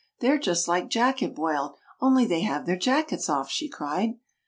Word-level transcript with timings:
They're 0.19 0.39
just 0.39 0.67
like 0.67 0.89
jacket 0.89 1.35
boiled, 1.35 1.75
only 1.99 2.25
they 2.25 2.41
have 2.41 2.65
their 2.65 2.75
jackets 2.75 3.29
off," 3.29 3.51
she 3.51 3.69
cried. 3.69 4.15